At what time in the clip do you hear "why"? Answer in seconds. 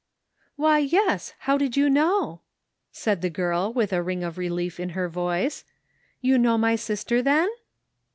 0.55-0.79